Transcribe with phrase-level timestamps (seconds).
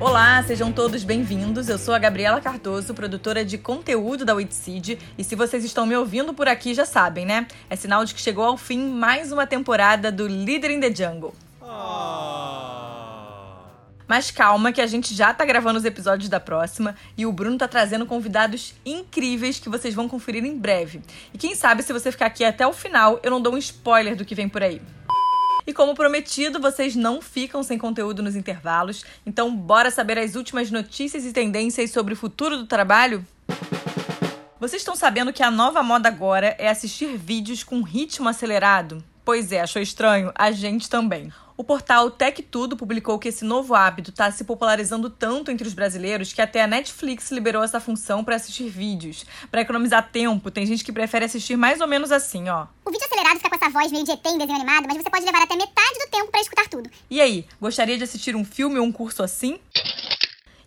[0.00, 1.68] Olá, sejam todos bem-vindos.
[1.68, 5.94] Eu sou a Gabriela Cardoso, produtora de conteúdo da Witseed, e se vocês estão me
[5.94, 7.46] ouvindo por aqui já sabem, né?
[7.68, 11.34] É sinal de que chegou ao fim mais uma temporada do Leader in the Jungle.
[14.08, 17.58] Mas calma que a gente já tá gravando os episódios da próxima e o Bruno
[17.58, 21.02] tá trazendo convidados incríveis que vocês vão conferir em breve.
[21.34, 24.16] E quem sabe se você ficar aqui até o final, eu não dou um spoiler
[24.16, 24.80] do que vem por aí.
[25.66, 30.70] E como prometido, vocês não ficam sem conteúdo nos intervalos, então bora saber as últimas
[30.70, 33.24] notícias e tendências sobre o futuro do trabalho?
[34.58, 39.02] Vocês estão sabendo que a nova moda agora é assistir vídeos com ritmo acelerado?
[39.24, 40.32] Pois é, achou estranho?
[40.34, 41.32] A gente também.
[41.60, 45.74] O portal Tech Tudo publicou que esse novo hábito está se popularizando tanto entre os
[45.74, 49.26] brasileiros que até a Netflix liberou essa função para assistir vídeos.
[49.50, 52.66] Para economizar tempo, tem gente que prefere assistir mais ou menos assim, ó.
[52.82, 55.10] O vídeo acelerado fica com essa voz meio de ET em desenho animado, mas você
[55.10, 56.88] pode levar até metade do tempo para escutar tudo.
[57.10, 59.60] E aí, gostaria de assistir um filme ou um curso assim?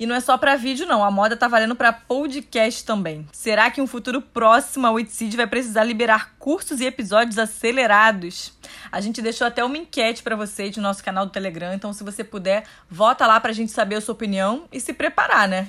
[0.00, 1.04] E não é só para vídeo, não.
[1.04, 3.28] A moda tá valendo para podcast também.
[3.32, 8.54] Será que um futuro próximo a Witseed vai precisar liberar cursos e episódios acelerados?
[8.90, 12.02] A gente deixou até uma enquete para você de nosso canal do Telegram, então se
[12.02, 15.68] você puder, vota lá pra gente saber a sua opinião e se preparar, né?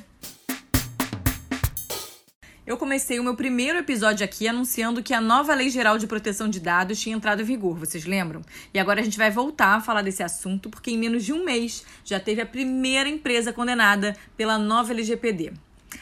[2.72, 6.47] Eu comecei o meu primeiro episódio aqui anunciando que a nova Lei Geral de Proteção
[6.47, 8.41] de Dados tinha entrado em vigor, vocês lembram?
[8.73, 11.44] E agora a gente vai voltar a falar desse assunto porque em menos de um
[11.44, 15.52] mês já teve a primeira empresa condenada pela nova LGPD.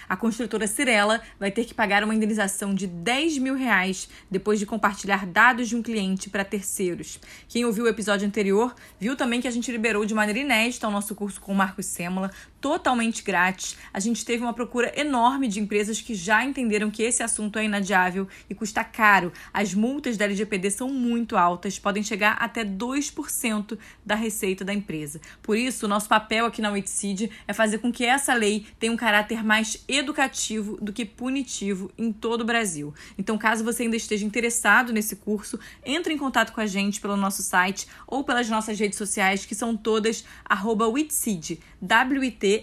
[0.07, 4.65] A construtora Cirela vai ter que pagar uma indenização de 10 mil reais depois de
[4.65, 7.19] compartilhar dados de um cliente para terceiros.
[7.47, 10.91] Quem ouviu o episódio anterior viu também que a gente liberou de maneira inédita o
[10.91, 13.77] nosso curso com o Marcos Sêmola, totalmente grátis.
[13.93, 17.65] A gente teve uma procura enorme de empresas que já entenderam que esse assunto é
[17.65, 19.31] inadiável e custa caro.
[19.53, 25.21] As multas da LGPD são muito altas, podem chegar até 2% da receita da empresa.
[25.41, 28.91] Por isso, o nosso papel aqui na Witseed é fazer com que essa lei tenha
[28.91, 32.93] um caráter mais educativo do que punitivo em todo o Brasil.
[33.17, 37.15] Então, caso você ainda esteja interessado nesse curso, entre em contato com a gente pelo
[37.15, 42.59] nosso site ou pelas nossas redes sociais, que são todas WITSEED, W-I-T-S-E-E-D,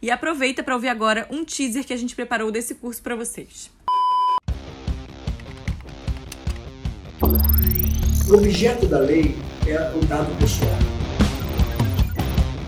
[0.00, 3.70] e aproveita para ouvir agora um teaser que a gente preparou desse curso para vocês.
[8.28, 10.70] O objeto da lei é o dado pessoal.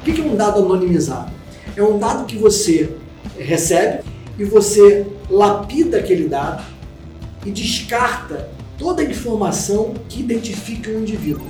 [0.01, 1.33] O que é um dado anonimizado?
[1.79, 2.91] É um dado que você
[3.39, 4.03] recebe
[4.37, 6.65] e você lapida aquele dado
[7.47, 11.47] e descarta toda a informação que identifica um indivíduo.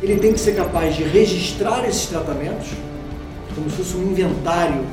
[0.00, 2.68] Ele tem que ser capaz de registrar esses tratamentos,
[3.52, 4.84] como se fosse um inventário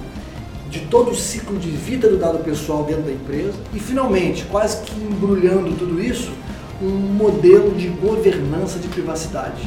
[0.72, 4.82] de todo o ciclo de vida do dado pessoal dentro da empresa e, finalmente, quase
[4.82, 6.32] que embrulhando tudo isso,
[6.82, 9.62] um modelo de governança de privacidade.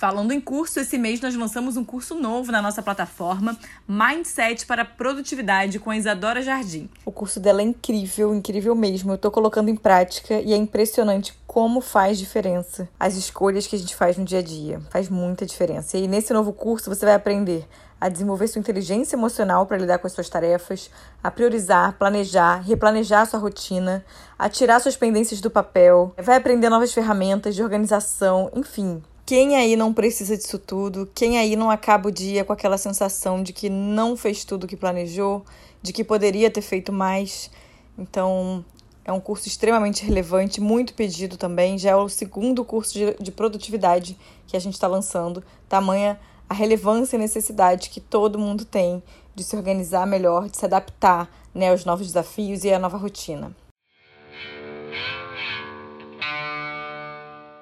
[0.00, 3.54] Falando em curso, esse mês nós lançamos um curso novo na nossa plataforma,
[3.86, 6.88] Mindset para Produtividade, com a Isadora Jardim.
[7.04, 9.12] O curso dela é incrível, incrível mesmo.
[9.12, 13.78] Eu tô colocando em prática e é impressionante como faz diferença as escolhas que a
[13.78, 14.80] gente faz no dia a dia.
[14.88, 15.98] Faz muita diferença.
[15.98, 17.68] E nesse novo curso você vai aprender
[18.00, 20.90] a desenvolver sua inteligência emocional para lidar com as suas tarefas,
[21.22, 24.02] a priorizar, planejar, replanejar sua rotina,
[24.38, 29.76] a tirar suas pendências do papel, vai aprender novas ferramentas de organização, enfim, quem aí
[29.76, 31.08] não precisa disso tudo?
[31.14, 34.66] Quem aí não acaba o dia com aquela sensação de que não fez tudo o
[34.66, 35.44] que planejou,
[35.80, 37.48] de que poderia ter feito mais?
[37.96, 38.64] Então,
[39.04, 41.78] é um curso extremamente relevante, muito pedido também.
[41.78, 44.18] Já é o segundo curso de, de produtividade
[44.48, 45.44] que a gente está lançando.
[45.68, 46.18] Tamanha
[46.48, 49.00] a relevância e necessidade que todo mundo tem
[49.32, 53.54] de se organizar melhor, de se adaptar né, aos novos desafios e à nova rotina.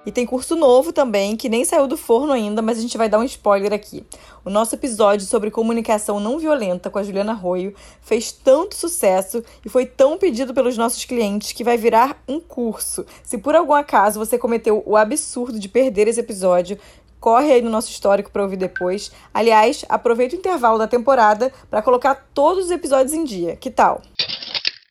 [0.09, 3.11] E tem curso novo também, que nem saiu do forno ainda, mas a gente vai
[3.11, 4.07] dar um spoiler aqui.
[4.43, 9.69] O nosso episódio sobre comunicação não violenta com a Juliana Arroio fez tanto sucesso e
[9.69, 13.05] foi tão pedido pelos nossos clientes que vai virar um curso.
[13.23, 16.79] Se por algum acaso você cometeu o absurdo de perder esse episódio,
[17.21, 19.13] corre aí no nosso histórico para ouvir depois.
[19.35, 23.57] Aliás, aproveita o intervalo da temporada para colocar todos os episódios em dia.
[23.57, 24.01] Que tal?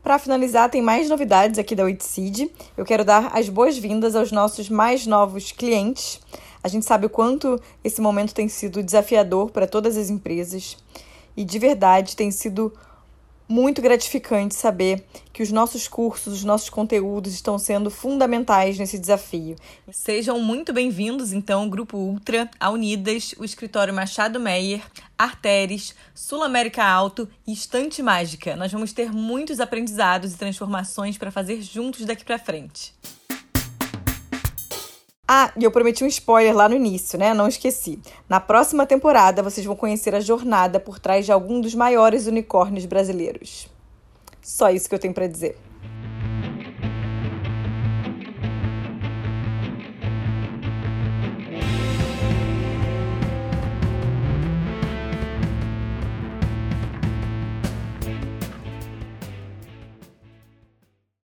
[0.03, 2.51] Para finalizar, tem mais novidades aqui da Witseed.
[2.77, 6.21] Eu quero dar as boas-vindas aos nossos mais novos clientes.
[6.63, 10.77] A gente sabe o quanto esse momento tem sido desafiador para todas as empresas
[11.35, 12.73] e de verdade tem sido
[13.47, 19.55] muito gratificante saber que os nossos cursos, os nossos conteúdos estão sendo fundamentais nesse desafio.
[19.91, 24.81] Sejam muito bem-vindos, então, Grupo Ultra, a Unidas, o Escritório Machado Meyer,
[25.17, 28.55] Arteres, Sul América Alto e Estante Mágica.
[28.55, 32.93] Nós vamos ter muitos aprendizados e transformações para fazer juntos daqui para frente.
[35.27, 37.33] Ah, e eu prometi um spoiler lá no início, né?
[37.33, 37.99] Não esqueci.
[38.29, 42.85] Na próxima temporada, vocês vão conhecer a jornada por trás de algum dos maiores unicórnios
[42.85, 43.67] brasileiros.
[44.41, 45.57] Só isso que eu tenho para dizer.